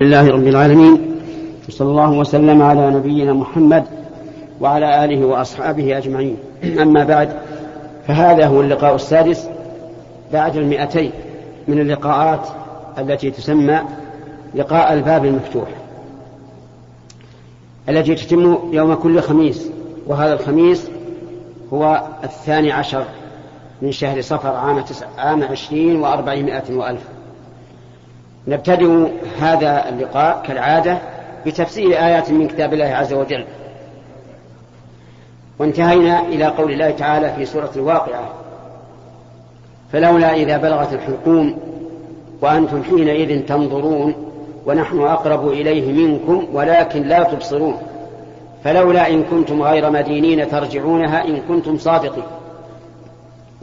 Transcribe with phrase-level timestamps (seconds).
[0.00, 1.20] لله رب العالمين
[1.68, 3.84] وصلى الله وسلم على نبينا محمد
[4.60, 6.36] وعلى آله وأصحابه أجمعين.
[6.82, 7.28] أما بعد
[8.06, 9.48] فهذا هو اللقاء السادس
[10.32, 11.10] بعد المئتين
[11.68, 12.48] من اللقاءات
[12.98, 13.80] التي تسمى
[14.54, 15.68] لقاء الباب المفتوح
[17.88, 19.70] التي تتم يوم كل خميس.
[20.06, 20.90] وهذا الخميس
[21.72, 23.04] هو الثاني عشر
[23.82, 24.84] من شهر صفر عام,
[25.18, 27.15] عام عشرين وأربعمائة وألف.
[28.48, 29.08] نبتدئ
[29.40, 30.98] هذا اللقاء كالعادة
[31.46, 33.44] بتفسير آيات من كتاب الله عز وجل.
[35.58, 38.32] وانتهينا إلى قول الله تعالى في سورة الواقعة
[39.92, 41.58] فلولا إذا بلغت الحلقوم
[42.40, 44.14] وأنتم حينئذ تنظرون
[44.66, 47.78] ونحن أقرب إليه منكم ولكن لا تبصرون.
[48.64, 52.24] فلولا إن كنتم غير مدينين ترجعونها إن كنتم صادقين.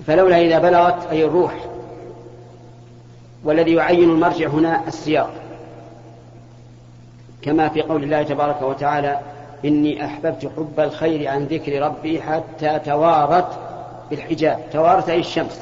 [0.08, 1.54] فلولا إذا بلغت أي الروح
[3.44, 5.34] والذي يعين المرجع هنا السياق.
[7.42, 9.20] كما في قول الله تبارك وتعالى
[9.66, 13.60] إني أحببت حب الخير عن ذكر ربي حتى توارت
[14.10, 14.60] بالحجاب.
[14.72, 15.62] توارت أي الشمس.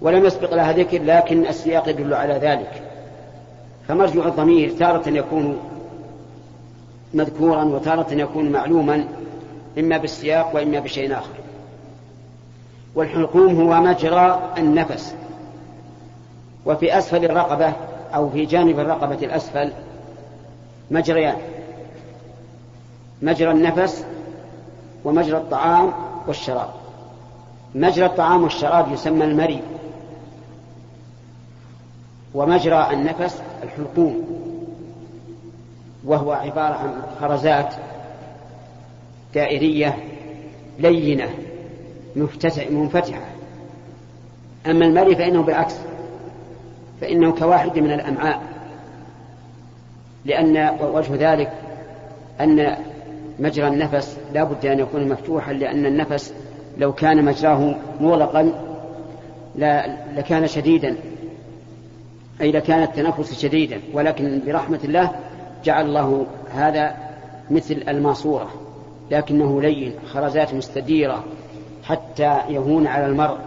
[0.00, 2.82] ولم يسبق لها ذكر لكن السياق يدل على ذلك.
[3.88, 5.58] فمرجع الضمير تارة يكون
[7.14, 9.04] مذكورا وتارة يكون معلوما
[9.78, 11.34] إما بالسياق وإما بشيء آخر.
[12.94, 15.14] والحلقوم هو مجرى النفس.
[16.66, 17.72] وفي أسفل الرقبة
[18.14, 19.72] أو في جانب الرقبة الأسفل
[20.90, 21.36] مجريان.
[23.22, 24.04] مجرى النفس
[25.04, 25.92] ومجرى الطعام
[26.26, 26.70] والشراب.
[27.74, 29.62] مجرى الطعام والشراب يسمى المري.
[32.34, 34.40] ومجرى النفس الحلقوم.
[36.04, 37.74] وهو عبارة عن خرزات
[39.34, 39.98] دائرية
[40.78, 41.30] لينة
[42.70, 43.20] منفتحة
[44.66, 45.74] أما المري فإنه بالعكس.
[47.00, 48.42] فإنه كواحد من الأمعاء.
[50.24, 51.52] لأن وجه ذلك
[52.40, 52.76] أن
[53.38, 56.34] مجرى النفس لا بد أن يكون مفتوحا لأن النفس
[56.78, 58.52] لو كان مجراه مغلقا
[60.16, 60.96] لكان شديدا.
[62.40, 63.80] أي لكان التنفس شديدا.
[63.92, 65.10] ولكن برحمة الله
[65.64, 66.96] جعل الله هذا
[67.50, 68.50] مثل الماسورة.
[69.10, 71.24] لكنه لين خرزات مستديرة
[71.84, 73.38] حتى يهون على المرء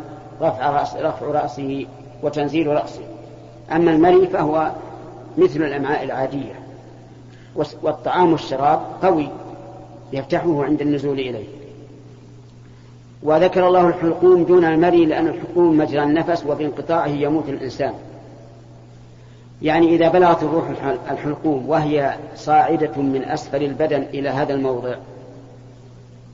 [0.42, 1.86] رفع, رأس رفع رأسه
[2.24, 3.02] وتنزيل رأسه.
[3.72, 4.72] أما المري فهو
[5.38, 6.59] مثل الأمعاء العادية.
[7.81, 9.29] والطعام والشراب قوي
[10.13, 11.47] يفتحه عند النزول إليه.
[13.24, 17.94] وذكر الله الحلقوم دون المري لأن الحلقوم مجرى النفس وبانقطاعه يموت الإنسان.
[19.62, 20.66] يعني إذا بلغت الروح
[21.12, 24.95] الحلقوم وهي صاعدة من أسفل البدن إلى هذا الموضع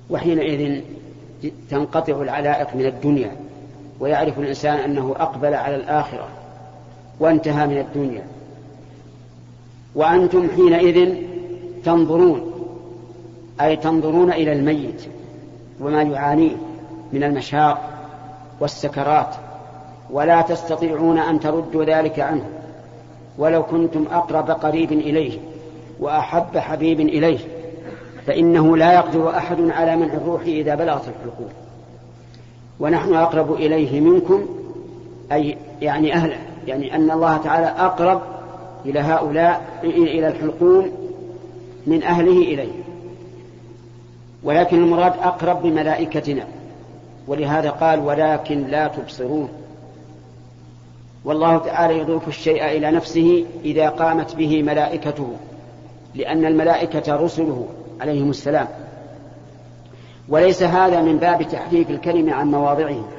[0.10, 0.82] وحينئذ
[1.70, 3.32] تنقطع العلائق من الدنيا
[4.00, 6.28] ويعرف الإنسان أنه أقبل على الآخرة.
[7.20, 8.24] وانتهى من الدنيا.
[9.96, 11.16] وأنتم حينئذ
[11.86, 12.52] تنظرون
[13.62, 15.02] أي تنظرون إلى الميت
[15.82, 16.56] وما يعانيه
[17.14, 17.90] من المشاق
[18.60, 19.36] والسكرات
[20.12, 22.46] ولا تستطيعون أن تردوا ذلك عنه.
[23.38, 25.40] ولو كنتم أقرب قريب إليه
[26.00, 27.40] وأحب حبيب إليه
[28.28, 31.50] فإنه لا يقدر أحد على منع الروح إذا بلغت الحلقوم.
[32.80, 34.46] ونحن أقرب إليه منكم
[35.32, 36.49] أي يعني أهله.
[36.68, 38.22] يعني أن الله تعالى أقرب
[38.86, 40.92] إلى هؤلاء إلى الحلقوم
[41.88, 42.72] من أهله إليه.
[44.44, 46.44] ولكن المراد أقرب بملائكتنا.
[47.28, 49.50] ولهذا قال ولكن لا تبصرون.
[51.26, 55.28] والله تعالى يضيف الشيء إلى نفسه إذا قامت به ملائكته
[56.16, 57.68] لأن الملائكة رسله
[58.02, 58.68] عليهم السلام.
[60.30, 63.19] وليس هذا من باب تحريف الكلمة عن مواضعه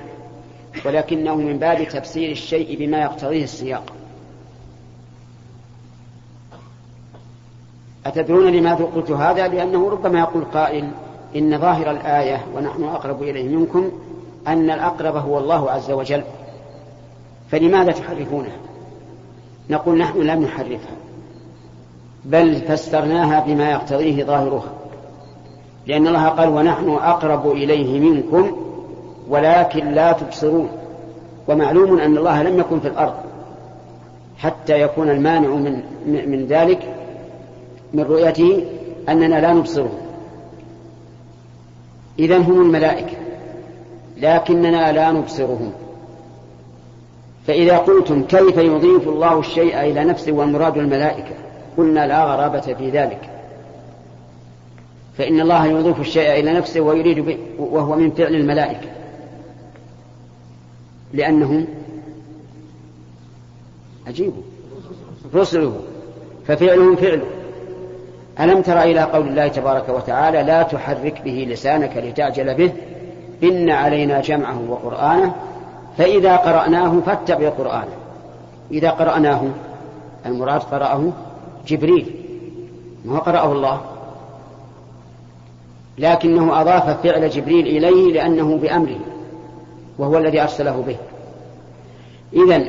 [0.86, 3.92] ولكنه من باب تفسير الشيء بما يقتضيه السياق.
[8.06, 10.91] أتدرون لماذا قلت هذا؟ لأنه ربما يقول قائل
[11.36, 13.91] إن ظاهر الآية ونحن أقرب إليه منكم
[14.47, 16.22] أن الأقرب هو الله عز وجل.
[17.50, 18.56] فلماذا تحرفونها
[19.70, 20.97] نقول نحن لم نحرفها
[22.24, 24.72] بل فسرناها بما يقتضيه ظاهرها
[25.86, 28.56] لأن الله قال ونحن أقرب إليه منكم
[29.30, 30.68] ولكن لا تبصرون.
[31.48, 33.15] ومعلوم أن الله لم يكن في الأرض.
[34.38, 36.94] حتى يكون المانع من من ذلك
[37.94, 38.65] من رؤيته
[39.09, 39.91] أننا لا نبصره
[42.18, 43.16] إذا هم الملائكة
[44.16, 45.72] لكننا لا نبصرهم.
[47.47, 51.34] فإذا قلتم كيف يضيف الله الشيء إلى نفسه والمراد الملائكة
[51.76, 53.30] قلنا لا غرابة في ذلك.
[55.18, 58.99] فإن الله يضيف الشيء إلى نفسه ويريد وهو من فعل الملائكة.
[61.12, 61.66] لأنهم
[64.07, 64.33] عجيب.
[65.34, 65.80] رسله
[66.47, 67.27] ففعلهم فعله
[68.41, 72.72] ألم تر إلى قول الله تبارك وتعالى لا تحرك به لسانك لتعجل به
[73.42, 75.34] إن علينا جمعه وقرآنه
[75.98, 77.92] فإذا قرأناه فاتبع قرآنه.
[78.71, 79.42] إذا قرأناه
[80.27, 81.12] المراد قرأه
[81.66, 82.15] جبريل
[83.04, 83.80] ما قرأه الله.
[85.98, 89.01] لكنه أضاف فعل جبريل إليه لأنه بأمره.
[90.00, 90.97] وهو الذي أرسله به.
[92.32, 92.64] إذا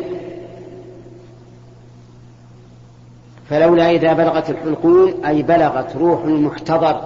[3.50, 7.02] فلولا إذا بلغت الحلقوم أي بلغت روح المحتضر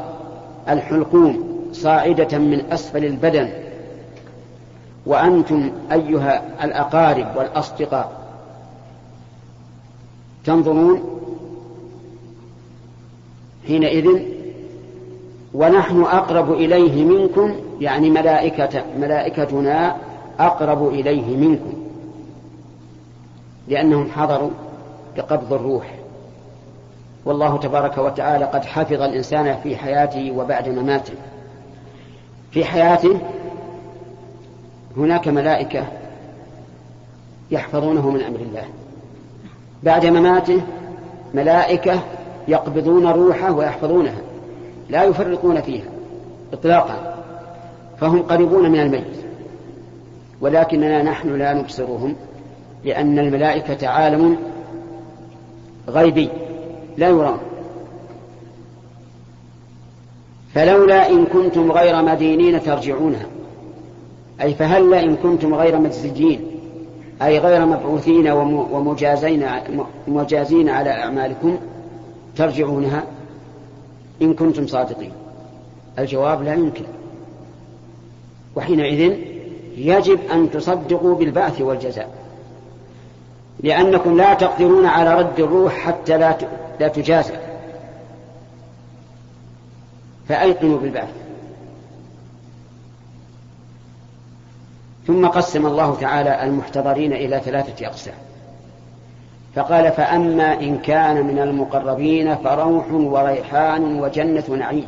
[0.69, 1.43] الحلقوم
[1.73, 3.49] صاعدة من أسفل البدن
[5.05, 8.11] وأنتم أيها الأقارب والأصدقاء
[10.45, 11.03] تنظرون
[13.67, 14.07] حينئذ
[15.53, 19.95] ونحن أقرب إليه منكم يعني ملائكة ملائكتنا
[20.39, 21.73] أقرب إليه منكم
[23.67, 24.51] لأنهم حضروا
[25.17, 25.95] بقبض الروح.
[27.25, 31.13] والله تبارك وتعالى قد حفظ الإنسان في حياته وبعد مماته.
[32.51, 33.19] في حياته
[34.97, 35.83] هناك ملائكة
[37.51, 38.65] يحفظونه من أمر الله.
[39.83, 40.61] بعد مماته
[41.33, 41.99] ملائكة
[42.47, 44.17] يقبضون روحه ويحفظونها
[44.89, 45.85] لا يفرقون فيها
[46.53, 47.15] إطلاقا
[47.99, 49.24] فهم قريبون من الميت.
[50.41, 52.15] ولكننا نحن لا نبصرهم
[52.83, 54.37] لأن الملائكة عالم
[55.89, 56.29] غيبي
[56.97, 57.37] لا يرام.
[60.53, 63.25] فلولا إن كنتم غير مدينين ترجعونها
[64.41, 66.45] أي فهلا إن كنتم غير مجزيين
[67.21, 68.27] أي غير مبعوثين
[68.71, 69.47] ومجازين
[70.07, 71.57] مجازين على أعمالكم
[72.35, 73.03] ترجعونها
[74.21, 75.11] إن كنتم صادقين.
[75.99, 76.85] الجواب لا يمكن.
[78.55, 79.15] وحينئذ
[79.77, 82.09] يجب أن تصدقوا بالبعث والجزاء.
[83.59, 86.37] لأنكم لا تقدرون على رد الروح حتى لا
[86.79, 87.33] لا تجازى.
[90.29, 91.09] فأيقنوا بالبعث
[95.07, 98.15] ثم قسم الله تعالى المحتضرين إلى ثلاثة أقسام.
[99.55, 104.87] فقال فأما إن كان من المقربين فروح وريحان وجنة نعيم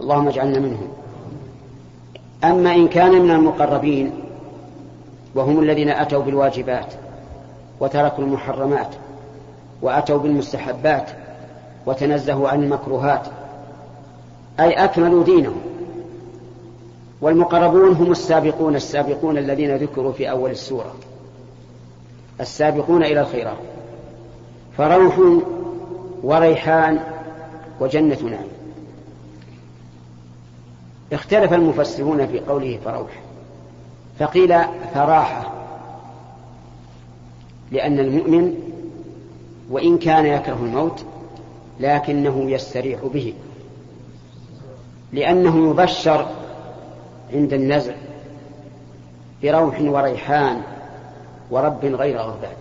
[0.00, 0.88] اللهم اجعلنا منهم.
[2.44, 4.10] أما إن كان من المقربين
[5.34, 6.94] وهم الذين أتوا بالواجبات
[7.80, 8.88] وتركوا المحرمات
[9.82, 11.10] وأتوا بالمستحبات
[11.86, 13.26] وتنزهوا عن المكروهات
[14.60, 15.60] أي أكملوا دينهم.
[17.20, 20.94] والمقربون هم السابقون السابقون الذين ذكروا في أول السورة
[22.40, 23.56] السابقون إلى الخيرات.
[24.76, 25.20] فروح
[26.22, 27.00] وريحان
[27.80, 28.55] وجنة نعيم.
[31.12, 33.10] اختلف المفسرون في قوله فروح
[34.18, 34.54] فقيل
[34.94, 35.52] فراحة
[37.72, 38.54] لأن المؤمن
[39.70, 41.04] وإن كان يكره الموت
[41.80, 43.34] لكنه يستريح به
[45.12, 46.26] لأنه يبشر
[47.32, 47.94] عند النزع
[49.42, 50.62] بروح وريحان
[51.50, 52.56] ورب غير غضبان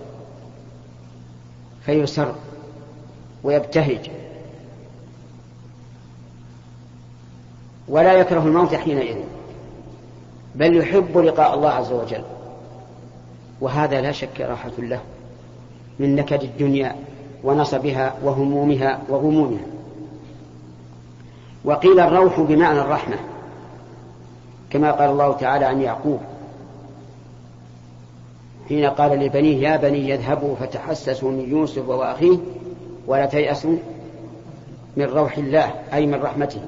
[1.86, 2.36] فيسر
[3.44, 4.10] ويبتهج
[7.90, 9.18] ولا يكره الموت حينئذ
[10.56, 12.24] بل يحب لقاء الله عز وجل.
[13.62, 15.00] وهذا لا شك راحة له
[16.00, 16.96] من نكد الدنيا
[17.44, 19.66] ونصبها وهمومها وغمومها.
[21.66, 23.18] وقيل الروح بمعنى الرحمة
[24.70, 26.20] كما قال الله تعالى عن يعقوب
[28.70, 32.38] حين قال لبنيه يا بني يذهبوا فتحسسوا من يوسف وأخيه
[33.08, 33.78] ولا تيأسوا
[34.98, 36.62] من روح الله أي من رحمته.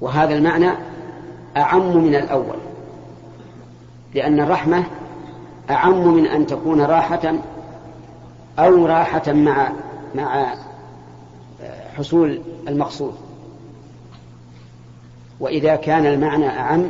[0.00, 0.70] وهذا المعنى
[1.56, 2.56] أعم من الأول
[4.14, 4.84] لأن الرحمة
[5.70, 7.34] أعم من أن تكون راحة
[8.58, 9.72] أو راحة مع
[10.14, 10.54] مع
[11.96, 13.14] حصول المقصود.
[15.40, 16.88] وإذا كان المعنى أعم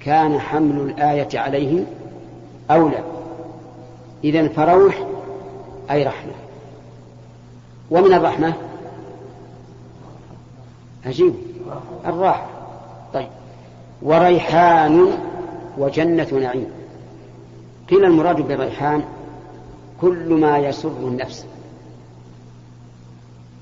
[0.00, 1.84] كان حمل الآية عليه
[2.70, 3.04] أولى.
[4.24, 5.06] إذا فروح
[5.90, 6.32] أي رحمة.
[7.90, 8.52] ومن الرحمة؟
[11.06, 11.34] عجيب.
[12.06, 12.46] الراحة.
[13.14, 13.28] طيب.
[14.02, 15.08] وريحان
[15.78, 16.70] وجنة نعيم.
[17.90, 19.02] قيل المراد بالريحان
[20.00, 21.46] كل ما يسر النفس.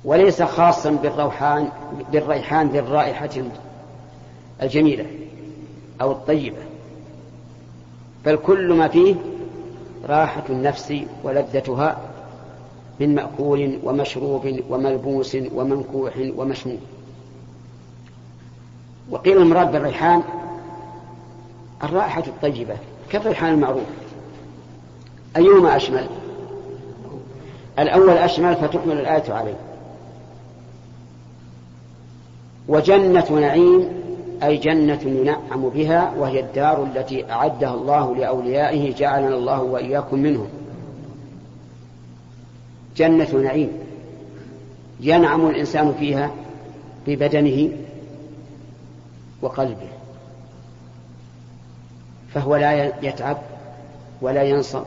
[0.04, 1.68] وليس خاصا بالروحان
[2.12, 3.30] بالريحان ذي الرائحة
[4.62, 5.06] الجميلة
[6.00, 6.62] أو الطيبة.
[8.26, 9.14] بل كل ما فيه
[10.06, 10.94] راحة النفس
[11.24, 11.98] ولذتها
[13.00, 16.80] من مأكول ومشروب وملبوس ومنكوح ومشموم.
[19.10, 20.22] وقيل المراد بالريحان
[21.84, 22.74] الرائحة الطيبة
[23.10, 23.82] كالريحان المعروف.
[25.36, 26.06] أيهما أشمل؟
[27.78, 29.56] الأول أشمل فتحمل الآية عليه.
[32.68, 33.88] وجنة نعيم
[34.42, 40.48] أي جنة ينعم بها وهي الدار التي أعدها الله لأوليائه جعلنا الله وإياكم منهم.
[42.96, 43.72] جنة نعيم
[45.00, 46.30] ينعم الإنسان فيها
[47.06, 47.68] ببدنه
[49.44, 49.88] وقلبه
[52.34, 53.36] فهو لا يتعب
[54.22, 54.84] ولا ينصب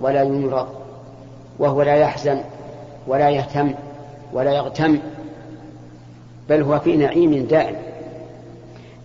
[0.00, 0.68] ولا يمرض
[1.58, 2.40] وهو لا يحزن
[3.06, 3.74] ولا يهتم
[4.32, 4.98] ولا يغتم
[6.48, 7.76] بل هو في نعيم دائم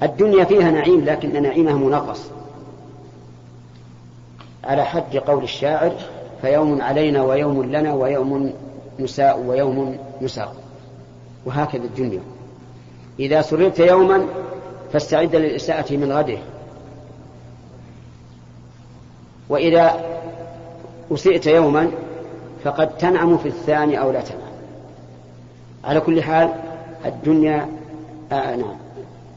[0.04, 2.32] الدنيا فيها نعيم لكن نعيمها منغص
[4.64, 5.92] على حد قول الشاعر
[6.42, 8.54] فيوم علينا ويوم لنا ويوم
[9.00, 10.56] نساء ويوم نساء
[11.46, 12.22] وهكذا الدنيا
[13.20, 14.26] إذا سررت يوما
[14.94, 16.38] فاستعد للإساءة من غده.
[19.50, 20.06] وإذا
[21.12, 21.92] أسئت يوما
[22.64, 24.52] فقد تنعم في الثاني أو لا تنعم.
[25.84, 26.54] على كل حال
[27.06, 27.70] الدنيا
[28.32, 28.76] آه نعم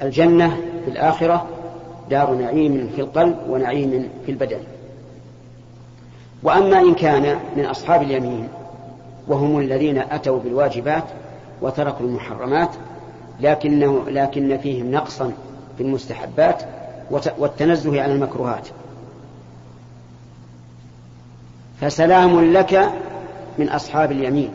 [0.03, 1.47] الجنة في الآخرة
[2.11, 4.61] دار نعيم في القلب ونعيم في البدن.
[6.43, 8.49] وأما إن كان من أصحاب اليمين
[9.29, 11.05] وهم الذين أتوا بالواجبات
[11.63, 12.71] وتركوا المحرمات
[13.41, 15.33] لكنه لكن فيهم نقصا
[15.77, 16.63] في المستحبات
[17.39, 18.69] والتنزه عن المكروهات.
[21.81, 22.93] فسلام لك
[23.59, 24.51] من أصحاب اليمين.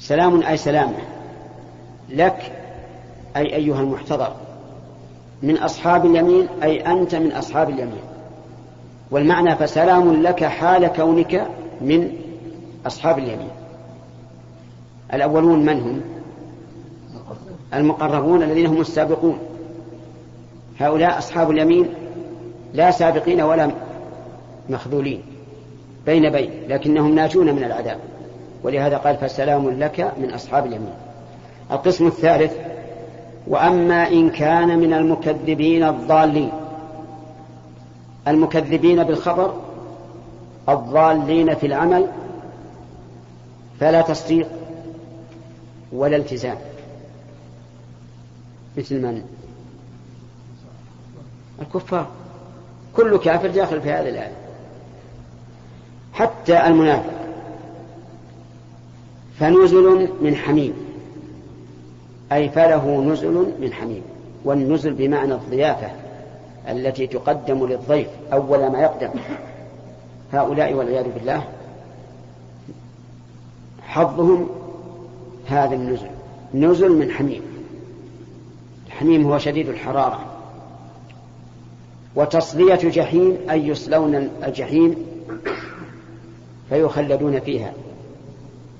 [0.00, 0.98] سلام أي سلامة
[2.08, 2.52] لك
[3.36, 4.32] أي أيها المحتضر.
[5.42, 8.02] من أصحاب اليمين أي أنت من أصحاب اليمين.
[9.10, 11.46] والمعنى فسلام لك حال كونك
[11.80, 12.12] من
[12.86, 13.50] أصحاب اليمين.
[15.14, 16.00] الأولون من هم؟
[17.74, 19.38] المقربون الذين هم السابقون.
[20.80, 21.88] هؤلاء أصحاب اليمين
[22.74, 23.70] لا سابقين ولا
[24.68, 25.22] مخذولين
[26.06, 27.98] بين بين لكنهم ناجون من العذاب.
[28.62, 30.94] ولهذا قال فسلام لك من أصحاب اليمين.
[31.70, 32.52] القسم الثالث
[33.46, 36.50] وأما إن كان من المكذبين الضالين
[38.28, 39.54] المكذبين بالخبر
[40.68, 42.06] الضالين في العمل
[43.80, 44.48] فلا تصديق
[45.92, 46.56] ولا التزام.
[48.76, 49.22] مثل من
[51.62, 52.06] الكفار.
[52.96, 54.32] كل كافر داخل في هذه الآية.
[56.12, 57.14] حتى المنافق.
[59.38, 60.74] فنزل من حميم.
[62.32, 64.02] أي فله نزل من حميم.
[64.44, 65.90] والنزل بمعنى الضيافة
[66.68, 69.20] التي تقدم للضيف أول ما يقدم.
[70.32, 71.44] هؤلاء والعياذ بالله
[73.82, 74.48] حظهم
[75.46, 76.10] هذا النزل.
[76.54, 77.42] نزل من حميم.
[78.86, 80.33] الحميم هو شديد الحرارة.
[82.16, 84.96] وتصلية جحيم أي يصلون الجحيم
[86.68, 87.72] فيخلدون فيها.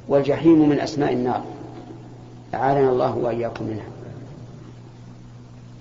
[0.08, 1.42] والجحيم من أسماء النار.
[2.54, 3.86] أعاذنا الله وإياكم منها.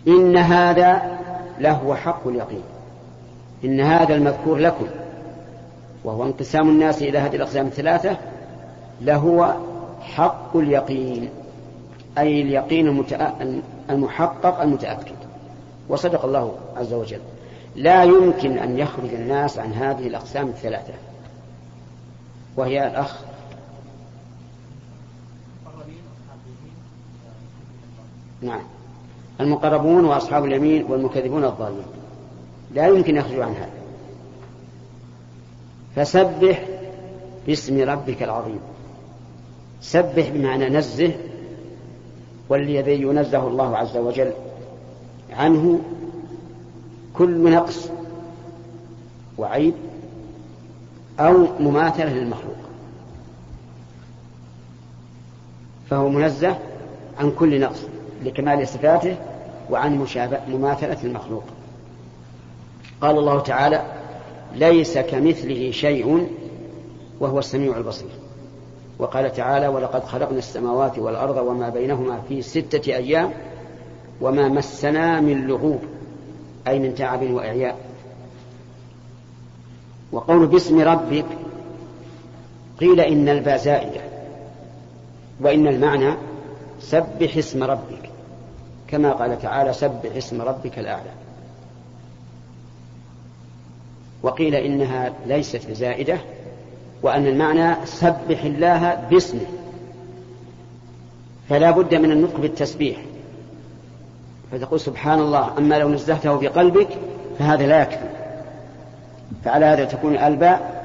[0.07, 1.17] إن هذا
[1.60, 2.63] لهو حق اليقين.
[3.63, 4.86] إن هذا المذكور لكم.
[6.03, 8.17] وهو انقسام الناس إلى هذه الأقسام الثلاثة.
[9.01, 9.53] لهو
[10.01, 11.29] حق اليقين.
[12.17, 13.05] أي اليقين
[13.89, 15.15] المحقق المتأكد.
[15.89, 17.19] وصدق الله عز وجل.
[17.75, 20.94] لا يمكن أن يخرج الناس عن هذه الأقسام الثلاثة.
[22.58, 23.20] وهي الأخ.
[28.42, 28.63] نعم.
[29.42, 31.86] المقربون وأصحاب اليمين والمكذبون الضالون
[32.74, 33.70] لا يمكن يخرجوا عن هذا.
[35.96, 36.65] فسبح
[37.48, 38.60] باسم ربك العظيم.
[39.82, 41.12] سبح بمعنى نزه
[42.50, 44.32] والذي ينزه الله عز وجل
[45.32, 45.80] عنه
[47.13, 47.89] كل نقص
[49.38, 49.74] وعيب
[51.20, 52.55] أو مماثلة للمخلوق.
[55.89, 56.58] فهو منزه
[57.20, 57.79] عن كل نقص
[58.24, 59.15] لكمال صفاته
[59.70, 60.08] وعن
[60.48, 61.43] مماثلة المخلوق
[63.01, 63.82] قال الله تعالى
[64.55, 66.27] ليس كمثله شيء
[67.20, 68.10] وهو السميع البصير.
[69.00, 73.32] وقال تعالى ولقد خلقنا السماوات والأرض وما بينهما في ستة أيام
[74.22, 75.82] وما مسنا من لغوب.
[76.67, 77.77] أي من تعب وإعياء.
[80.12, 81.25] وقول باسم ربك
[82.79, 84.01] قيل إن الباء زائدة
[85.39, 86.13] وإن المعنى
[86.79, 88.10] سبح اسم ربك
[88.88, 91.12] كما قال تعالى سبح اسم ربك الأعلى.
[94.24, 96.17] وقيل إنها ليست بزائدة
[97.01, 99.46] وأن المعنى سبح الله باسمه.
[101.50, 102.98] فلا بد من النطق بالتسبيح.
[104.53, 106.88] فتقول سبحان الله أما لو نزهته بقلبك
[107.39, 108.10] فهذا لا يكفي.
[109.45, 110.83] فعلى هذا تكون الباء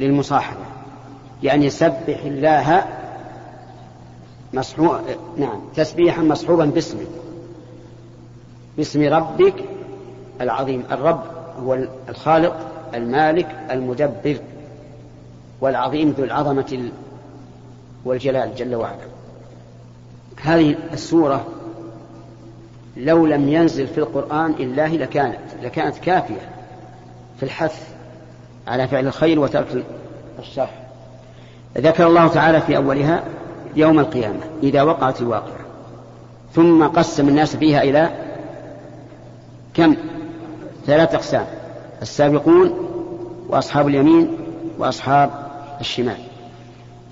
[0.00, 0.60] للمصاحبة.
[1.42, 2.84] يعني سبح الله
[4.52, 5.00] مصحوب
[5.36, 7.06] نعم تسبيحا مصحوبا باسمه.
[8.76, 9.54] باسم ربك
[10.40, 10.84] العظيم.
[10.90, 11.20] الرب
[11.62, 12.56] هو الخالق
[12.94, 14.36] المالك المدبر
[15.60, 16.90] والعظيم ذو العظمة
[18.04, 19.06] والجلال جل وعلا.
[20.42, 21.46] هذه السورة
[22.96, 26.50] لو لم ينزل في القرآن إلا هي لكانت لكانت كافية
[27.36, 27.88] في الحث
[28.68, 29.84] على فعل الخير وترك
[30.38, 30.68] الشر.
[31.78, 33.24] ذكر الله تعالى في أولها
[33.76, 35.66] يوم القيامة إذا وقعت الواقعة
[36.54, 38.10] ثم قسم الناس فيها إلى
[39.74, 39.96] كم؟
[40.86, 41.46] ثلاث أقسام
[42.02, 42.72] السابقون
[43.48, 44.38] وأصحاب اليمين
[44.78, 45.30] وأصحاب
[45.80, 46.18] الشمال.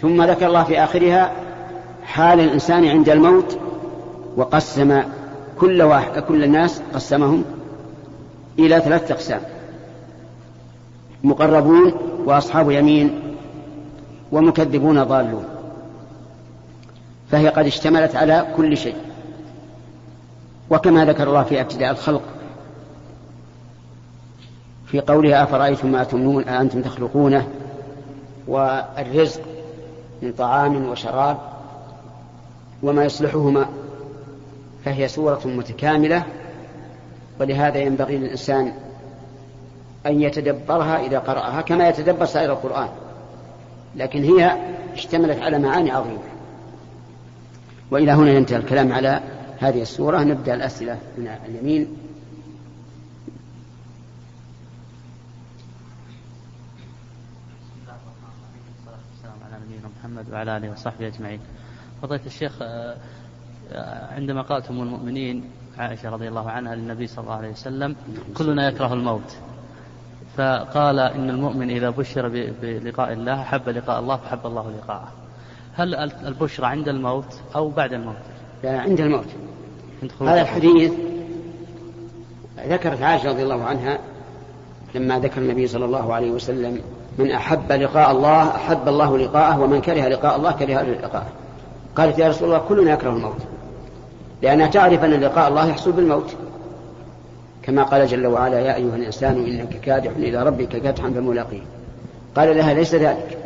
[0.02, 1.32] ثم ذكر الله في آخرها
[2.04, 3.58] حال الإنسان عند الموت
[4.36, 5.02] وقسم
[5.60, 7.44] كل واحد كل الناس قسمهم
[8.58, 9.40] إلى ثلاثة أقسام.
[11.24, 11.92] مقربون
[12.24, 13.36] وأصحاب يمين
[14.32, 15.44] ومكذبون ضالون.
[17.30, 18.96] فهي قد اشتملت على كل شيء.
[20.70, 22.22] وكما ذكر الله في ابتداء الخلق
[24.86, 27.48] في قولها أفرأيتم ما تمنون أأنتم تخلقونه؟
[28.48, 29.40] والرزق
[30.22, 31.38] من طعام وشراب
[32.82, 33.68] وما يصلحهما
[34.84, 36.24] فهي سورة متكاملة
[37.40, 38.72] ولهذا ينبغي للإنسان
[40.06, 42.88] أن يتدبرها إذا قرأها كما يتدبر سائر القرآن.
[43.96, 44.56] لكن هي
[44.92, 46.18] اشتملت على معاني عظيمة.
[47.90, 49.20] وإلى هنا ينتهي الكلام على
[49.58, 50.18] هذه السورة.
[50.22, 51.96] نبدأ الأسئلة من اليمين.
[60.00, 61.40] محمد وعلى آله وصحبه أجمعين.
[62.02, 62.96] فضيلة الشيخ آه،
[64.16, 65.44] عندما قالت أم المؤمنين
[65.78, 67.96] عائشة رضي الله عنها للنبي صلى الله عليه وسلم
[68.36, 69.36] كلنا يكره الموت.
[70.36, 72.28] فقال إن المؤمن إذا بشر
[72.62, 75.08] بلقاء الله حب لقاء الله فحب الله لقاءه.
[75.74, 75.94] هل
[76.26, 78.16] البشرى عند الموت أو بعد الموت؟
[78.64, 79.26] لا عند الموت.
[80.20, 80.92] هذا الحديث
[82.68, 83.98] ذكرت عائشة رضي الله عنها
[84.94, 86.80] لما ذكر النبي صلى الله عليه وسلم
[87.18, 91.32] من أحب لقاء الله أحب الله لقاءه ومن كره لقاء الله كره لقاءه.
[91.96, 93.42] قالت يا رسول الله كلنا يكره الموت.
[94.44, 96.34] لأنها تعرف أن لقاء الله يحصل بالموت.
[97.62, 101.62] كما قال جل وعلا يا أيها الإنسان إنك كادح إلى ربك كادحا فملاقيه.
[102.36, 103.38] قال لها ليس ذلك.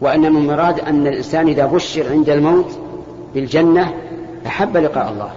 [0.00, 2.78] وإنما المراد أن الإنسان إذا بشر عند الموت
[3.34, 3.94] بالجنة
[4.46, 5.30] أحب لقاء الله.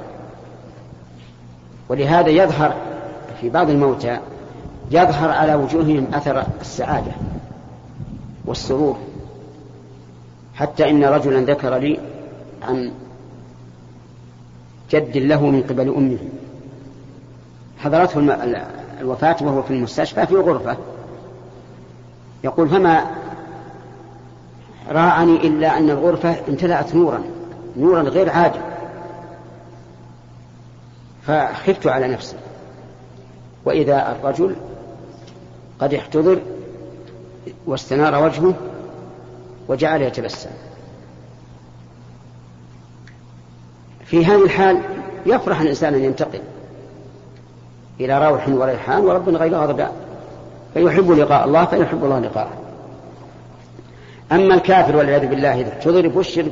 [1.90, 2.74] ولهذا يظهر
[3.42, 4.20] في بعض الموتى
[4.92, 7.12] يظهر على وجوههم أثر السعادة
[8.46, 8.98] والسرور.
[10.56, 12.00] حتى إن رجلا ذكر لي
[12.62, 12.92] عن
[14.92, 16.18] جد له من قبل أمه.
[17.78, 18.20] حضرته
[19.02, 20.78] الوفاة وهو في المستشفى في غرفة.
[22.44, 23.06] يقول فما
[24.90, 27.24] راعني إلا أن الغرفة امتلأت نورا
[27.78, 28.60] نورا غير عادي
[31.28, 32.36] فخفت على نفسي.
[33.66, 34.56] وإذا الرجل
[35.80, 36.40] قد احتضر
[37.66, 38.54] واستنار وجهه
[39.68, 40.50] وجعل يتبسم.
[44.12, 44.78] في هذه الحال
[45.26, 46.42] يفرح الإنسان أن ينتقل
[48.00, 49.92] إلى روح وريحان ورب غير غضبان
[50.74, 52.52] فيحب لقاء الله فيحب الله لقاءه.
[54.32, 56.46] أما الكافر والعياذ بالله إذا احتضر بشر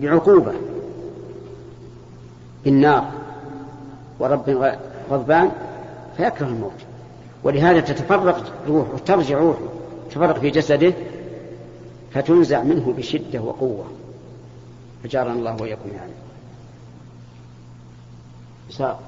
[0.00, 0.52] بعقوبة
[2.64, 3.04] بالنار
[4.18, 4.74] ورب
[5.10, 5.50] غضبان
[6.16, 6.72] فيكره الموت.
[7.44, 9.58] ولهذا تتفرق روحه ترجع روحه
[10.10, 10.92] تفرق في جسده
[12.14, 13.84] فتنزع منه بشدة وقوة.
[15.04, 16.12] فجارنا الله وإياكم يعني
[18.70, 19.00] ساق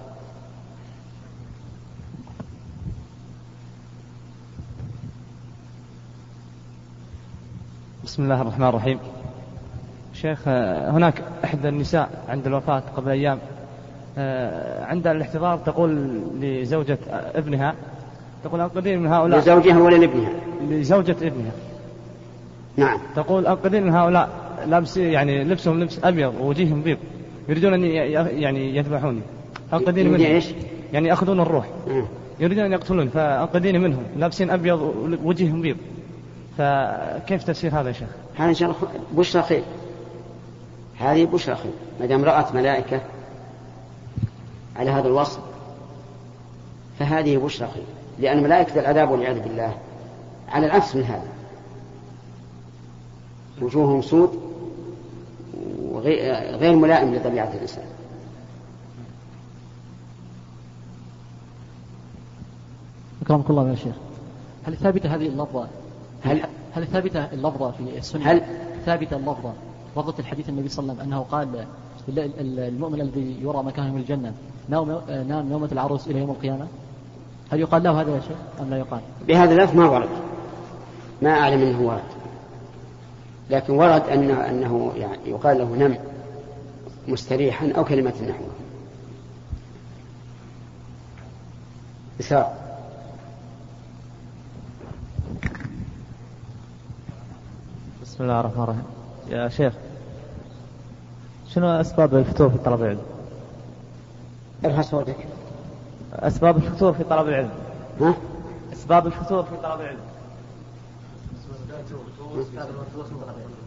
[8.05, 8.99] بسم الله الرحمن الرحيم.
[10.15, 13.39] شيخ هناك إحدى النساء عند الوفاة قبل أيام
[14.19, 17.75] آه، عند الاحتضار تقول لزوجة ابنها
[18.45, 19.41] تقول أنقذين من هؤلاء.
[19.41, 21.53] لزوجها ولا لابنها؟ لزوجة ابنها.
[22.77, 22.99] نعم.
[23.17, 24.29] تقول من هؤلاء
[24.67, 26.99] لابس يعني لبسهم لبس أبيض ووجيههم بيض
[27.49, 29.21] يريدون أن يعني يذبحوني.
[29.73, 30.27] أنقذيني منهم.
[30.27, 30.47] إيش؟
[30.93, 31.67] يعني يأخذون الروح.
[31.89, 32.07] نعم.
[32.41, 34.03] يريدون أن يقتلون فأنقذيني منهم.
[34.17, 34.81] لابسين أبيض
[35.25, 35.77] ووجيههم بيض.
[36.59, 38.79] فكيف تفسير هذا يا شيخ؟ هذا إن شاء الله
[39.13, 39.63] بشرى خير.
[40.99, 41.73] هذه بشرى خير.
[42.01, 43.01] ما دام رأت ملائكة
[44.77, 45.41] على هذا الوصف
[46.99, 47.85] فهذه بشرى خير.
[48.19, 49.75] لأن ملائكة العذاب والعياذ بالله
[50.49, 51.34] على العكس من هذا.
[53.63, 54.41] وجوههم سود
[55.83, 57.85] وغير ملائم لطبيعة الإنسان.
[63.23, 63.95] أكرمك الله يا شيخ.
[64.65, 65.67] هل ثابتة هذه اللفظة؟
[66.23, 68.43] هل هل ثابتة اللفظة في السنة؟ هل
[68.87, 69.53] ثابتة اللفظة.
[69.97, 71.67] لفظة الحديث النبي صلى الله عليه وسلم أنه قال
[72.59, 74.33] المؤمن الذي يرى مكانه من الجنة
[74.69, 76.67] نام نام نومة العروس إلى يوم القيامة؟
[77.51, 80.09] هل يقال له هذا يا شيخ أم لا يقال؟ بهذا اللفظ ما ورد.
[81.23, 82.24] ما أعلم أنه ورد.
[83.51, 85.99] لكن ورد أنه, أنه يعني يقال له نم
[87.09, 88.49] مستريحا أو كلمة نحوه.
[92.21, 92.61] إسحاق
[98.03, 98.85] بسم الله الرحمن الرحيم.
[99.29, 99.73] يا شيخ
[101.49, 103.03] شنو أسباب الفتور في طلب العلم؟
[104.65, 105.17] ارفع صوتك.
[106.13, 107.51] أسباب الفتور في طلب العلم.
[108.01, 108.15] ها؟
[108.73, 110.14] أسباب الفتور في طلب العلم.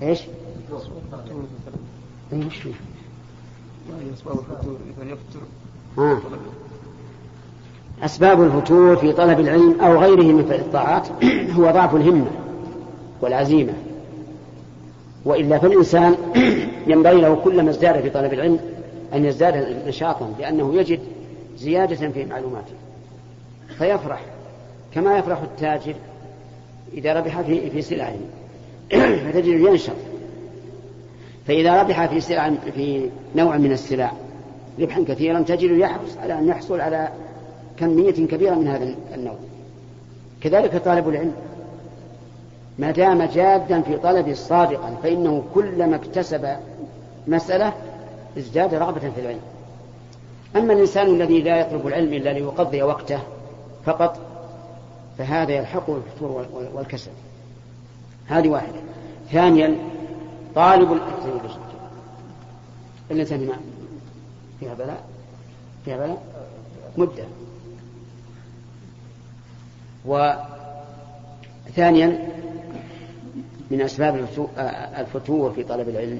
[0.01, 0.21] إيش؟
[2.33, 2.65] إيش
[5.07, 5.39] يفتر
[5.97, 6.19] ها.
[8.03, 11.07] أسباب الفتور في طلب العلم أو غيره من الطاعات
[11.57, 12.31] هو ضعف الهمة
[13.21, 13.73] والعزيمة
[15.25, 16.15] وإلا فالإنسان
[16.91, 18.59] ينبغي له كلما ازداد في طلب العلم
[19.13, 20.99] أن يزداد نشاطا لأنه يجد
[21.57, 22.73] زيادة في معلوماته
[23.77, 24.25] فيفرح
[24.93, 25.95] كما يفرح التاجر
[26.93, 28.13] إذا ربح في في سلعة.
[29.25, 29.93] فتجده ينشط.
[31.47, 34.11] فإذا ربح في سلع في نوع من السلع
[34.79, 37.09] ربحا كثيرا تجده يحرص على أن يحصل على
[37.79, 39.35] كمية كبيرة من هذا النوع.
[40.41, 41.33] كذلك طالب العلم.
[42.79, 46.47] ما دام جادا في طلبه صادقا فإنه كلما اكتسب
[47.27, 47.73] مسألة
[48.37, 49.39] ازداد رغبة في العلم.
[50.55, 53.19] أما الإنسان الذي لا يطلب العلم إلا ليقضي وقته
[53.85, 54.19] فقط
[55.17, 57.11] فهذا يلحقه الفتور والكسل.
[58.27, 58.79] هذه واحدة.
[59.31, 59.75] ثانيا
[60.55, 61.41] طالب العلم
[63.11, 63.47] إلا ثاني
[64.59, 65.03] فيها بلاء؟
[65.85, 66.23] فيها بلاء؟
[66.97, 67.23] مدة.
[71.65, 72.27] وثانيا
[73.71, 74.27] من أسباب
[74.97, 76.19] الفتور في طلب العلم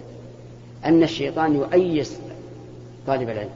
[0.86, 2.18] أن الشيطان يؤيس
[3.08, 3.50] طالب العلم.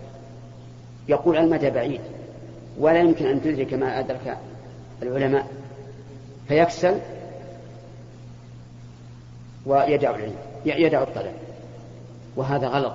[1.07, 2.01] يقول المدى بعيد؟
[2.79, 4.37] ولا يمكن أن تدرك ما أدرك
[5.01, 5.47] العلماء
[6.47, 6.99] فيكسل
[9.65, 10.35] ويدع العلم
[10.65, 11.33] يدع الطلب
[12.35, 12.93] وهذا غلط.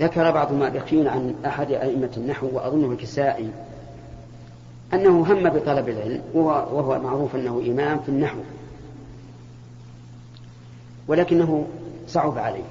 [0.00, 3.50] ذكر بعض المؤرخين عن أحد أئمة النحو وأظنه الكسائي
[4.94, 8.38] أنه هم بطلب العلم وهو معروف أنه إمام في النحو
[11.08, 11.66] ولكنه
[12.08, 12.64] صعب عليه.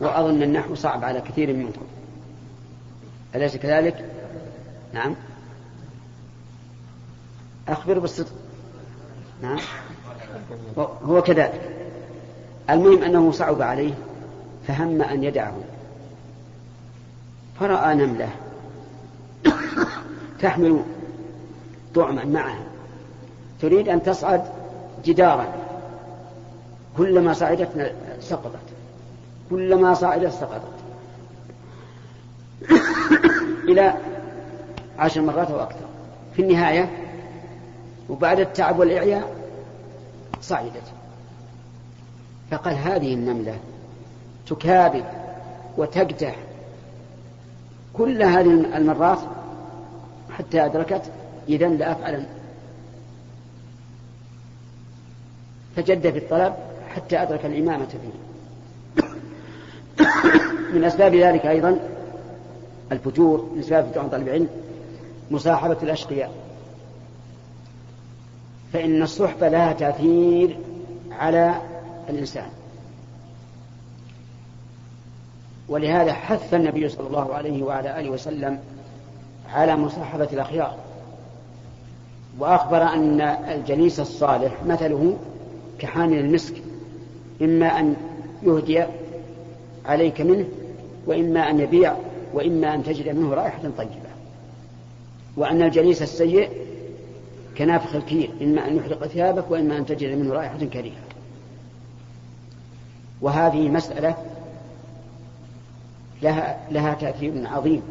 [0.00, 1.82] وأظن النحو صعب على كثير منكم
[3.34, 4.04] أليس كذلك؟
[4.92, 5.14] نعم.
[7.68, 8.32] أخبر بالصدق
[9.42, 9.58] نعم.
[11.04, 11.70] هو كذلك.
[12.70, 13.94] المهم أنه صعب عليه
[14.66, 15.56] فهم أن يدعه.
[17.60, 18.28] فرأى نملة
[20.42, 20.82] تحمل
[21.94, 22.62] طعما معها
[23.60, 24.44] تريد أن تصعد
[25.04, 25.46] جدارا.
[26.96, 28.58] كلما صعدت سقطت.
[29.50, 30.78] كلما صعدت سقطت.
[33.68, 33.94] إلى
[34.98, 35.86] عشر مرات أو أكثر.
[36.34, 36.90] في النهاية
[38.08, 39.36] وبعد التعب والإعياء
[40.40, 40.92] صعدت.
[42.50, 43.56] فقال هذه النملة
[44.46, 45.04] تكابد
[45.76, 46.36] وتقدح
[47.92, 49.18] كل هذه المرات
[50.30, 51.02] حتى أدركت
[51.48, 52.26] إذا لأفعلن
[55.76, 56.54] فجد في الطلب
[56.94, 58.28] حتى أدرك الإمامة فيه.
[60.74, 61.78] من أسباب ذلك أيضا
[62.92, 64.48] الفتور من أسباب فتور طلب العلم.
[65.30, 66.32] مصاحبة الأشقياء.
[68.72, 70.58] فإن الصحبة لها تأثير
[71.10, 71.60] على
[72.08, 72.48] الإنسان.
[75.68, 78.58] ولهذا حث النبي صلى الله عليه وعلى آله وسلم
[79.52, 80.76] على مصاحبة الأخيار.
[82.38, 85.16] وأخبر أن الجليس الصالح مثله
[85.78, 86.54] كحامل المسك
[87.42, 87.96] إما أن
[88.42, 88.84] يهدي
[89.86, 90.48] عليك منه
[91.06, 91.96] وإما أن يبيع
[92.34, 94.07] وإما أن تجد منه رائحة طيبة.
[95.38, 96.50] وأن الجليس السيء
[97.58, 101.02] كنافخ الكير إما أن يحرق ثيابك وإما أن تجد منه رائحة كريهة.
[103.20, 104.16] وهذه مسألة
[106.22, 107.82] لها, لها تأثير عظيم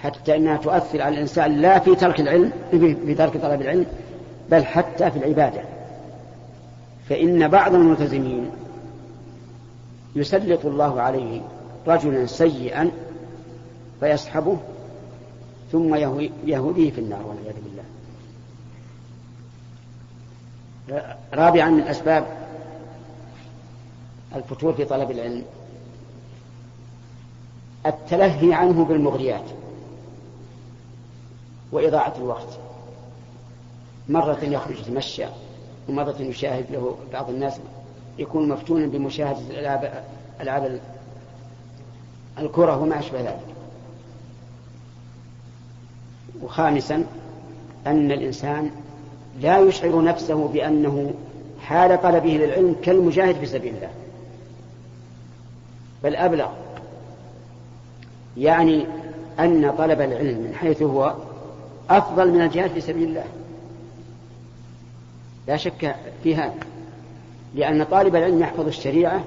[0.00, 2.52] حتى أنها تؤثر على الإنسان لا في ترك العلم
[3.06, 3.86] في ترك طلب العلم
[4.50, 5.60] بل حتى في العبادة.
[7.08, 8.50] فإن بعض الملتزمين
[10.16, 11.40] يسلط الله عليه
[11.86, 12.90] رجلا سيئا
[14.00, 14.58] فيسحبه
[15.74, 15.94] ثم
[16.46, 17.84] يهوديه في النار والعياذ بالله.
[21.32, 22.26] رابعا من أسباب
[24.34, 25.44] الفتور في طلب العلم.
[27.86, 29.44] التلهي عنه بالمغريات
[31.72, 32.58] وإضاعة الوقت.
[34.08, 35.26] مرة يخرج يتمشى
[35.88, 37.60] ومرة يشاهد له بعض الناس
[38.18, 39.60] يكون مفتونا بمشاهدة
[40.40, 40.80] ألعاب
[42.38, 43.53] الكرة وما أشبه ذلك.
[46.42, 47.04] وخامسا
[47.86, 48.70] أن الإنسان
[49.40, 51.14] لا يشعر نفسه بأنه
[51.60, 53.90] حال طلبه للعلم كالمجاهد في سبيل الله.
[56.04, 56.48] بل أبلغ
[58.36, 58.86] يعني
[59.40, 61.14] أن طلب العلم من حيث هو
[61.90, 63.24] أفضل من الجهاد في سبيل الله.
[65.48, 66.54] لا شك في هذا
[67.54, 69.24] لأن طالب العلم يحفظ الشريعة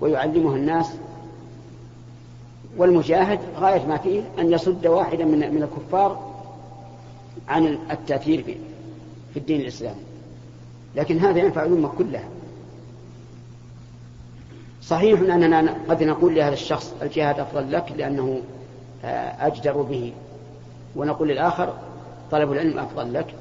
[0.00, 0.90] ويعلمها الناس
[2.76, 6.33] والمجاهد غاية ما فيه أن يصد واحدا من الكفار
[7.48, 8.42] عن التأثير
[9.32, 10.02] في الدين الإسلامي.
[10.96, 12.28] لكن هذا ينفع الأمة كلها.
[14.82, 18.40] صحيح أننا قد نقول لهذا الشخص الجهاد أفضل لك لأنه
[19.40, 20.12] أجدر به.
[20.96, 21.74] ونقول للآخر
[22.30, 23.34] طلب العلم أفضل لك.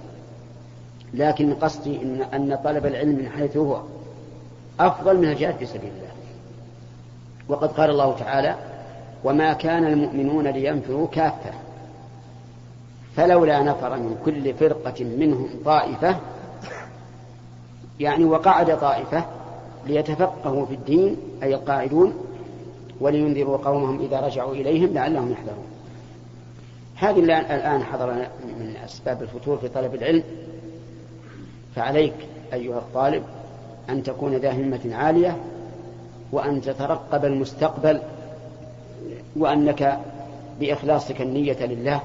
[1.14, 3.82] لكن قصدي إن, أن طلب العلم من حيث هو
[4.80, 6.12] أفضل من الجهاد في سبيل الله.
[7.50, 8.56] وقد قال الله تعالى
[9.24, 11.63] وما كان المؤمنون لينفروا كافة.
[13.16, 16.18] فلولا نفر من كل فرقة منهم طائفة
[18.00, 19.26] يعني وقعد طائفة
[19.88, 22.14] ليتفقهوا في الدين أي القاعدون
[23.02, 25.66] ولينذروا قومهم إذا رجعوا إليهم لعلهم يحذرون.
[26.96, 28.14] هذه الآن حضر
[28.60, 30.24] من أسباب الفتور في طلب العلم.
[31.76, 32.14] فعليك
[32.54, 33.24] أيها الطالب
[33.90, 35.38] أن تكون ذا همة عالية
[36.32, 38.02] وأن تترقب المستقبل
[39.36, 40.00] وأنك
[40.60, 42.02] بإخلاصك النية لله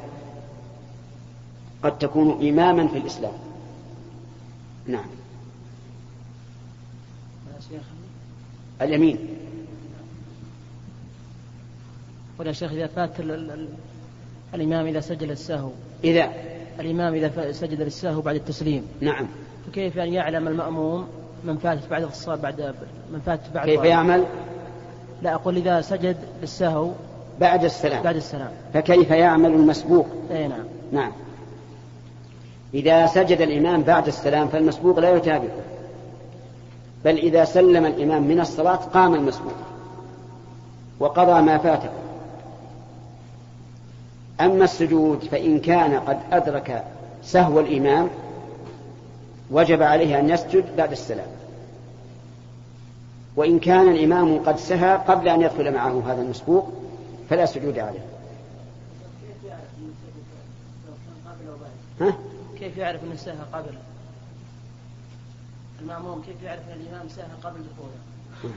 [1.83, 3.33] قد تكون إماما في الإسلام.
[4.87, 5.07] نعم.
[8.83, 9.19] اليمين.
[12.39, 13.69] قل يا شيخ إذا فات ال ال
[14.55, 15.71] الإمام إذا سجد السهو.
[16.05, 16.33] إذا.
[16.81, 18.83] الإمام إذا سجد للسهو بعد التسليم.
[19.01, 19.27] نعم.
[19.67, 21.09] فكيف أن يعلم المأموم
[21.45, 22.75] من فاتت بعد الصلاة بعد
[23.13, 24.25] من فاتت بعد كيف يعمل؟
[25.23, 26.93] لا أقول إذا سجد للسهو
[27.41, 28.03] بعد السلام.
[28.03, 28.51] بعد السلام.
[28.75, 30.65] فكيف يعمل المسبوق؟ أي نعم.
[30.93, 31.13] نعم.
[32.75, 35.63] إذا سجد الإمام بعد السلام فالمسبوق لا يتابعه
[37.05, 39.53] بل إذا سلم الإمام من الصلاة قام المسبوق
[41.01, 41.89] وقضى ما فاته.
[44.41, 46.85] أما السجود فإن كان قد أدرك
[47.23, 48.09] سهو الإمام
[49.51, 51.29] وجب عليه أن يسجد بعد السلام.
[53.37, 56.69] وإن كان الإمام قد سهى قبل أن يدخل معه هذا المسبوق
[57.31, 58.05] فلا سجود عليه.
[62.01, 62.28] ها؟
[62.59, 63.75] كيف يعرف أن سهى قبل؟
[65.81, 68.55] المأموم كيف يعرف أن الإمام سهى قبل دخوله؟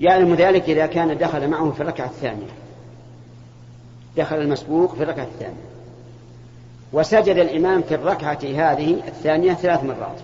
[0.00, 2.46] يعلم ذلك إذا كان دخل معه في الركعة الثانية.
[4.16, 5.64] دخل المسبوق في الركعة الثانية.
[6.92, 10.18] وسجد الإمام في الركعة هذه الثانية ثلاث مرات.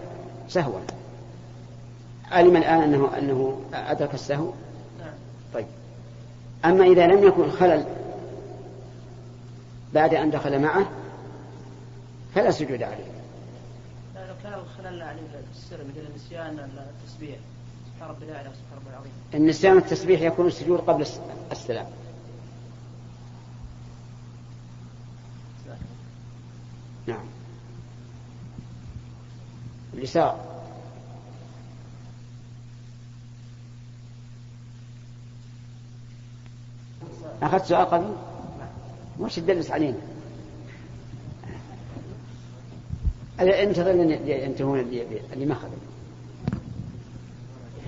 [0.48, 0.80] سهوا.
[2.30, 4.50] علم الآن أنه أنه أدرك السهو؟
[5.54, 5.66] طيب.
[6.64, 7.84] أما إذا لم يكن خلل
[9.94, 10.86] بعد أن دخل معه
[12.34, 13.04] فلا سجود عليه.
[14.14, 16.58] لا لو كان الخلل عليه في السر مثل النسيان
[17.02, 17.36] التسبيح
[17.94, 19.12] سبحان ربي الأعلى سبحان ربي العظيم.
[19.34, 21.06] النسيان التسبيح يكون السجود قبل
[21.52, 21.86] السلام.
[27.06, 27.24] نعم.
[29.94, 30.54] اليسار.
[37.42, 38.16] أخذت سؤال قبل؟
[39.18, 40.13] وش تدلس علينا.
[43.40, 43.90] انتظر
[44.26, 45.70] ينتهون اللي, اللي ما أخذوا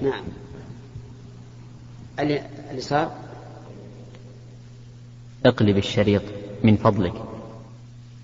[0.03, 0.25] نعم.
[2.71, 3.13] اليسار؟
[5.47, 6.23] اقلب الشريط
[6.65, 7.26] من فضلك.